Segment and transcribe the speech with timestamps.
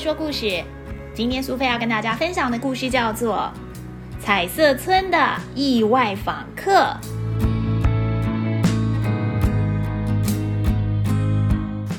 [0.00, 0.64] 说故事。
[1.12, 3.52] 今天苏菲要跟大家分享的故事叫做
[4.24, 6.72] 《彩色村的意外访客》。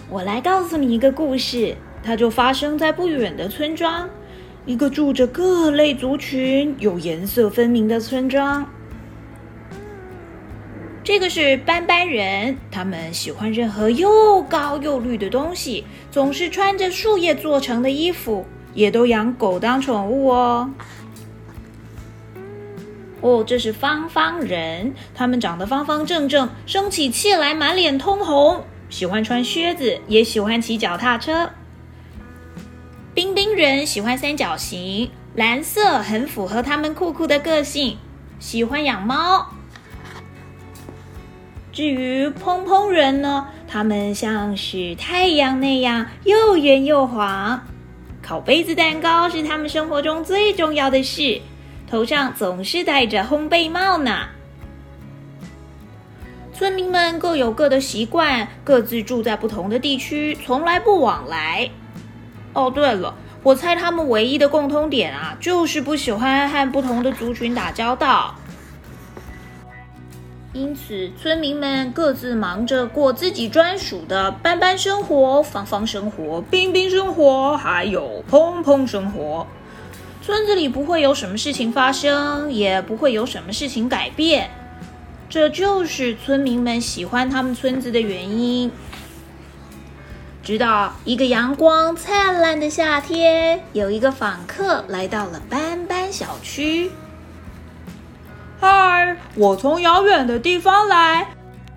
[0.09, 4.09] 我来告诉你一个故事，它就发生在不远的村庄，
[4.65, 8.67] 一个住着各类族群、有颜色分明的村庄。
[11.11, 20.71] 这个是斑斑人，他们喜欢任何又高又绿的东西，总是穿着树叶做成的衣服，也都养狗当宠物哦。
[23.19, 31.49] 哦，这是方方人，他们长得方方正正，生起气来满脸通红，喜欢穿靴子，也喜欢骑脚踏车。
[33.13, 37.97] 冰冰人喜欢三角形，蓝色很符合他们酷酷的个性，
[38.39, 39.45] 喜欢养猫。
[41.71, 47.61] 至于砰砰人呢，他们像是太阳那样又圆又黄。
[48.21, 51.41] 烤杯子蛋糕是他们生活中最重要的事，
[51.89, 54.27] 头上总是戴着烘焙帽呢。
[56.53, 61.69] 村民们各有各的习惯，各自住在不同的地区，从来不往来。
[62.53, 68.35] 哦，对了，我猜他们唯一的共通点啊，就是不喜欢和不同的族群打交道。
[70.53, 79.47] 因此，村民们各自忙着过自己专属的斑斑生活、方方生活、冰冰生活，还有砰砰生活。
[80.21, 84.51] 村子里不会有什么事情发生，也不会有什么事情改变。
[85.29, 88.69] 这就是村民们喜欢他们村子的原因。
[90.43, 96.91] 直到一个阳光灿烂的夏天，有一个访客来到了斑斑小区。
[98.61, 101.27] 嗨，我从遥远的地方来，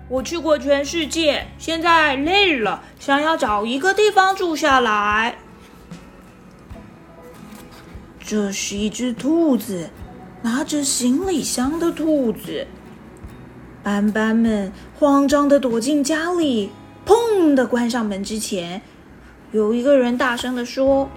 [0.07, 5.35] 我去过全世界，现在累了，想要找一个地方住下来。
[8.19, 9.89] 这是一只兔子，
[10.43, 12.67] 拿着行李箱的兔子。
[13.81, 16.69] 斑斑们慌张的躲进家里，
[17.03, 18.79] 砰的关上门之前，
[19.51, 21.09] 有一个人大声的说。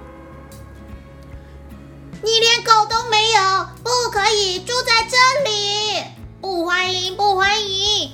[2.63, 5.17] 狗都没有，不可以住在这
[5.49, 6.05] 里！
[6.41, 8.11] 不欢迎，不欢迎！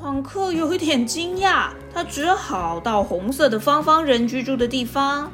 [0.00, 5.30] 访客有一点惊讶，他只好到红色的方方人居住的地方。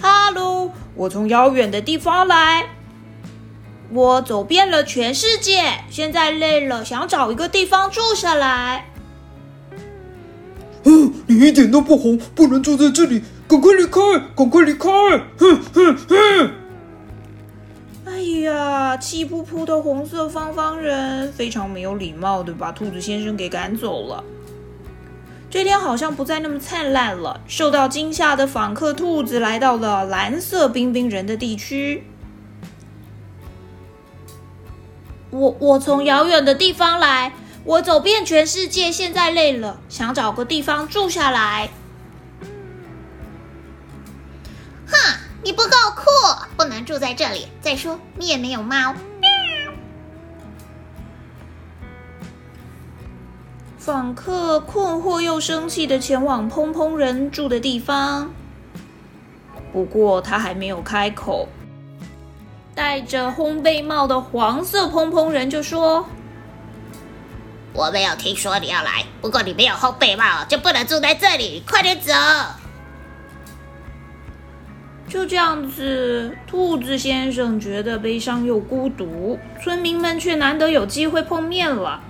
[0.00, 2.70] 哈喽，我从遥远的地方来，
[3.90, 8.89] 我走遍了全世界，现在累了，想找一个地方住下来。
[10.84, 13.22] 嗯，你一点都不红，不能住在这里。
[13.46, 14.00] 赶快离开！
[14.36, 14.88] 赶快离开！
[15.38, 16.50] 哼哼哼！
[18.06, 24.22] 哎呀，气扑扑的红色方方人非常没有礼貌的把兔子先生给赶走了。
[25.50, 27.40] 这天好像不再那么灿烂了。
[27.48, 32.04] 受到惊吓的访客兔子来到了蓝色冰冰人的地区。
[35.30, 37.32] 我我从遥远的地方来，
[37.64, 41.68] 我走遍全世界，现在累了，想找个地方住下来。
[44.86, 44.96] 哼
[45.42, 46.04] 你不够酷，
[46.56, 47.48] 不能住在这里。
[47.60, 48.94] 再说，你也没有猫。
[53.78, 58.30] 访客困惑又生气的前往砰砰人住的地方，
[59.72, 61.48] 不过他还没有开口，
[62.74, 66.06] 戴着烘焙帽的黄色砰砰人就说
[67.72, 71.62] ：“我没有听说你要来，不过你没有烘焙帽，就不能住在这里。
[71.68, 72.12] 快点走！”
[75.08, 82.00] 就这样子，兔子先生觉得悲伤又孤独，村民们却难得有机会碰面了。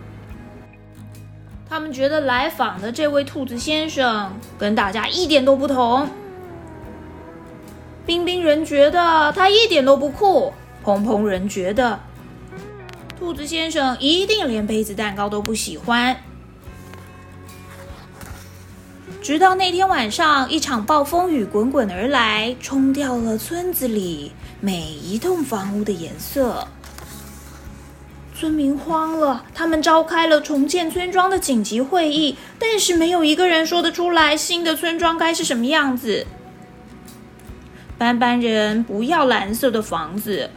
[1.69, 6.09] 他们觉得来访的这位兔子先生跟大家一点都不同。
[8.05, 10.53] 冰冰人觉得他一点都不酷，
[10.85, 12.01] 砰砰人觉得
[13.21, 16.17] 兔子先生一定连杯子蛋糕都不喜欢。
[19.21, 24.33] 直到那天晚上，一场暴风雨滚滚而来，冲掉了村子里
[24.63, 26.67] 每一栋房屋的颜色。
[28.35, 36.27] 村民慌了，他们召开了重建村庄的紧急会议，但是没有一个人说得出来新的村庄该是什么样子。
[37.99, 40.49] 斑斑人不要蓝色的房子，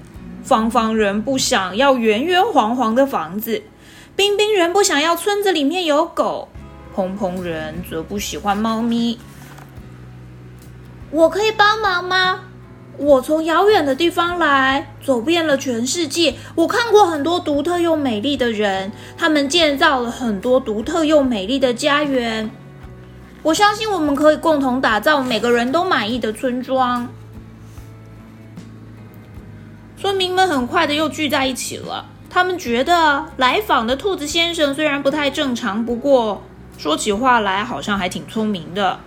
[0.43, 3.63] 方方人不想要圆圆黄黄的房子，
[4.15, 6.49] 冰冰人不想要村子里面有狗。
[6.93, 9.17] 蓬蓬人则不喜欢猫咪。
[11.09, 12.41] 我可以帮忙吗？
[12.97, 16.35] 我从遥远的地方来，走遍了全世界。
[16.53, 22.51] 我看过很多独特又美丽的人，他们建造了很多独特又美丽的家园。
[23.41, 27.09] 我相信我们可以共同打造每个人都满意的村庄。
[30.03, 32.05] 村民们很快的又聚在一起了。
[32.29, 36.43] 他们觉得来访的兔子先生虽然不太正常，不过
[36.77, 38.99] 说起话来好像还挺聪明的。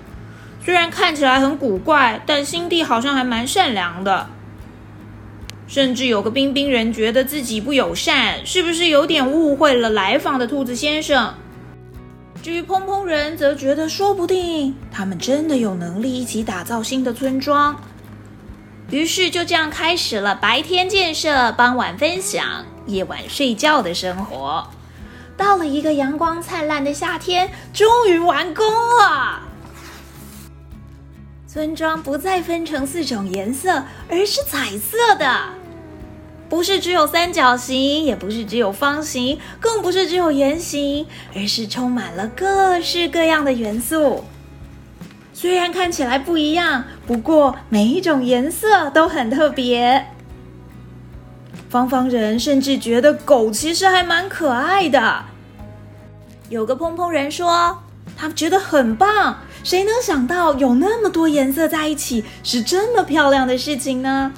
[0.64, 4.26] 虽然看起来很古怪，但心地好像还蛮善良的。
[5.66, 11.34] 甚至有个冰冰人觉得自己不友善，是不是有点误会了来访的兔子先生？
[12.42, 17.78] 至于砰砰人，则觉得说不定他们真的有能力一起打造新的村庄。
[18.90, 24.68] 于是就这样开始了白天建设、傍晚分享、夜晚睡觉的生活。
[25.36, 28.64] 到了一个阳光灿烂的夏天，终于完工
[28.98, 29.42] 了。
[31.48, 35.40] 村庄不再分成四种颜色，而是彩色的。
[36.48, 44.24] 不是只有三角形，也不是只有方形，更不是只有圆形，而是充满了各式各样的元素。
[45.46, 50.04] 虽然看起来不一样，不过每一种颜色都很特别。
[51.70, 55.24] 方方人甚至觉得狗其实还蛮可爱的。
[56.48, 57.78] 有个砰砰人说，
[58.16, 59.38] 他觉得很棒。
[59.62, 64.32] 谁能想到有那么多颜色在一起是这么漂亮的事情呢？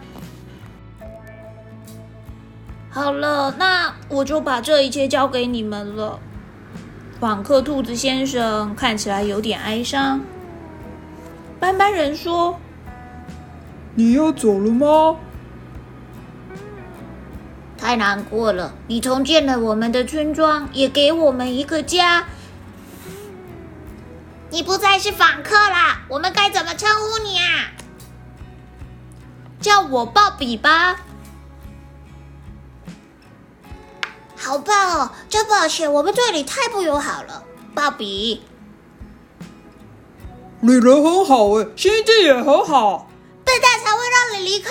[2.90, 6.20] 好了，那我就把这一切交给你们了。
[7.18, 10.20] 访客兔子先生看起来有点哀伤。
[11.60, 12.58] 斑斑人说
[13.96, 15.16] ：“你要走了吗？”
[17.76, 22.24] 太难过了，你重建了我们的村庄，也给我们一个家。
[24.50, 27.72] 你不再是访客啦，我们该怎么称呼你啊？
[29.60, 31.00] 叫我鲍比吧。
[34.36, 35.10] 好棒哦！
[35.28, 37.44] 真抱歉，我们对你太不友好了，
[37.74, 38.42] 鲍比。
[40.60, 43.08] 你人很好哎，心地也很好，
[43.44, 44.70] 笨蛋才会让你离开，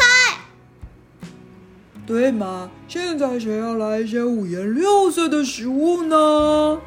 [2.06, 2.70] 对吗？
[2.90, 6.80] 现在谁要来一些五颜六色的食物呢？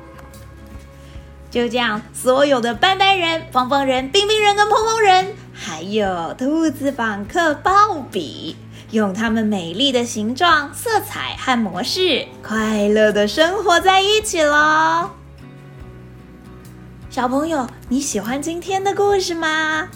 [1.50, 7.70] 就这样，所有的斑斑人、方方人、冰冰人跟砰砰人，还有兔子访客鲍
[8.12, 8.56] 比。
[8.90, 15.10] 用他们美丽的形状、色彩和模式，快乐的生活在一起喽！
[17.10, 19.88] 小朋友，你喜欢今天的故事吗？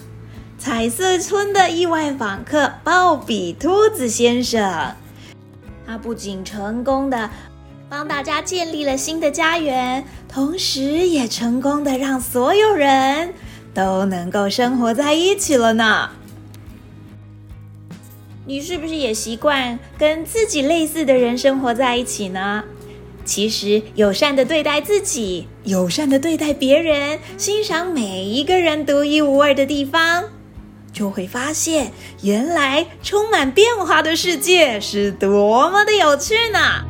[0.59, 4.97] 彩色村的意外访客鲍比兔子先生，
[5.87, 7.31] 他不仅成功的
[7.89, 13.33] 帮大家建立了新的家园，同时也成功的让所有人
[13.73, 16.11] 都能够生活在一起了呢。
[18.45, 22.65] 你是不是也习惯跟自己类似的人生活在一起呢？
[23.25, 30.25] 其实，友善的对待自己，友善的对待别人，欣赏每一个人独一无二的地方，
[30.93, 31.91] 就会发现，
[32.23, 36.85] 原来充满变化的世界是多么的有趣呢！